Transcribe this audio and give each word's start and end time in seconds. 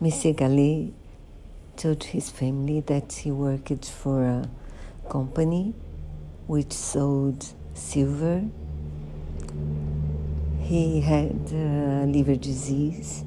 Monsieur 0.00 0.32
Gallet 0.32 0.92
told 1.76 2.04
his 2.04 2.30
family 2.30 2.80
that 2.82 3.12
he 3.12 3.32
worked 3.32 3.84
for 3.84 4.24
a 4.24 4.48
company 5.10 5.74
which 6.46 6.72
sold 6.72 7.44
silver. 7.74 8.44
He 10.60 11.00
had 11.00 11.50
liver 11.50 12.36
disease. 12.36 13.24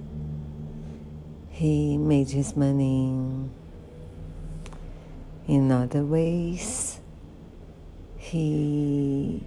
He 1.50 1.98
made 1.98 2.30
his 2.30 2.56
money 2.56 3.50
in 5.50 5.72
other 5.74 6.06
ways. 6.06 7.02
He 8.16 9.44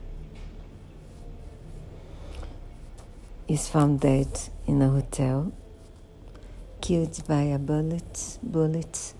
is 3.48 3.66
found 3.66 4.00
dead 4.00 4.28
in 4.66 4.82
a 4.82 4.90
hotel, 4.90 5.52
killed 6.84 7.26
by 7.26 7.40
a 7.40 7.58
bullet, 7.58 8.38
bullet 8.42 9.14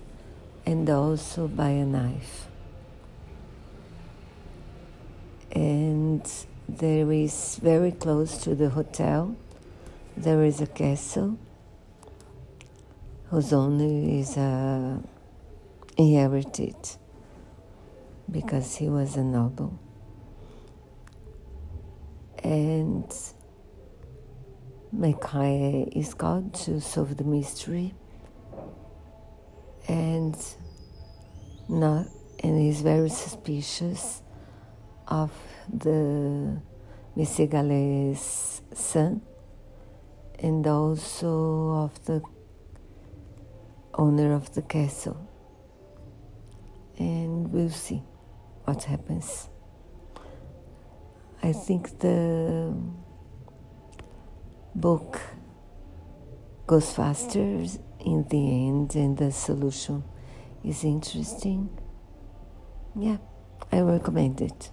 and 0.66 0.90
also 0.90 1.48
by 1.48 1.70
a 1.70 1.86
knife. 1.86 2.46
And 5.50 6.30
there 6.68 7.10
is 7.10 7.58
very 7.62 7.90
close 7.92 8.36
to 8.44 8.54
the 8.54 8.68
hotel, 8.68 9.34
there 10.14 10.44
is 10.44 10.60
a 10.60 10.66
castle 10.66 11.38
whose 13.30 13.50
owner 13.50 14.10
is 14.10 14.36
uh, 14.36 14.98
inherited 15.96 16.76
because 18.30 18.76
he 18.76 18.90
was 18.90 19.16
a 19.16 19.24
noble. 19.24 19.78
And 22.42 23.10
Maigret 24.94 25.88
is 25.96 26.14
called 26.14 26.54
to 26.54 26.80
solve 26.80 27.16
the 27.16 27.24
mystery 27.24 27.94
and 29.88 30.36
not 31.68 32.06
and 32.42 32.60
he's 32.60 32.82
very 32.82 33.08
suspicious 33.08 34.22
of 35.08 35.32
the 35.72 36.60
Monsieur 37.16 38.14
son 38.74 39.22
and 40.38 40.66
also 40.66 41.70
of 41.70 42.04
the 42.04 42.22
owner 43.94 44.34
of 44.34 44.54
the 44.54 44.62
castle. 44.62 45.28
And 46.98 47.50
we'll 47.52 47.70
see 47.70 48.02
what 48.64 48.84
happens. 48.84 49.48
I 51.42 51.52
think 51.52 51.98
the 52.00 52.74
book 54.84 55.18
goes 56.66 56.92
faster 56.92 57.40
in 58.04 58.26
the 58.28 58.66
end 58.68 58.94
and 58.94 59.16
the 59.16 59.32
solution 59.32 60.04
is 60.62 60.84
interesting. 60.84 61.70
Yeah, 62.94 63.16
I 63.72 63.80
recommend 63.80 64.42
it. 64.42 64.70